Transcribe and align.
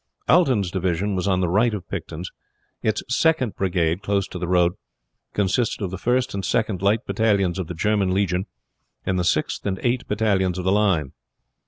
Alten's 0.27 0.71
division 0.71 1.15
was 1.15 1.27
on 1.27 1.41
the 1.41 1.47
right 1.47 1.75
of 1.75 1.87
Picton's. 1.87 2.31
Its 2.81 3.03
second 3.07 3.55
brigade, 3.55 4.01
close 4.01 4.27
to 4.29 4.39
the 4.39 4.47
road, 4.47 4.73
consisted 5.35 5.83
of 5.83 5.91
the 5.91 5.97
First 5.99 6.33
and 6.33 6.43
Second 6.43 6.81
light 6.81 7.05
battalions 7.05 7.59
of 7.59 7.67
the 7.67 7.75
German 7.75 8.11
legion, 8.11 8.47
and 9.05 9.19
the 9.19 9.23
Sixth 9.23 9.63
and 9.63 9.77
Eighth 9.83 10.07
battalions 10.07 10.57
of 10.57 10.65
the 10.65 10.71
line. 10.71 11.11